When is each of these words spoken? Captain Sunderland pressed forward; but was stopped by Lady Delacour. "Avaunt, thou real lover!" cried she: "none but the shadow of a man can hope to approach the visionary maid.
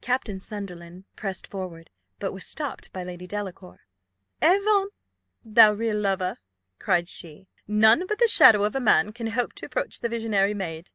Captain 0.00 0.38
Sunderland 0.38 1.06
pressed 1.16 1.44
forward; 1.44 1.90
but 2.20 2.32
was 2.32 2.46
stopped 2.46 2.92
by 2.92 3.02
Lady 3.02 3.26
Delacour. 3.26 3.80
"Avaunt, 4.40 4.92
thou 5.44 5.72
real 5.72 5.98
lover!" 5.98 6.38
cried 6.78 7.08
she: 7.08 7.48
"none 7.66 8.06
but 8.06 8.20
the 8.20 8.28
shadow 8.28 8.62
of 8.62 8.76
a 8.76 8.80
man 8.80 9.10
can 9.12 9.26
hope 9.26 9.54
to 9.54 9.66
approach 9.66 9.98
the 9.98 10.08
visionary 10.08 10.54
maid. 10.54 10.92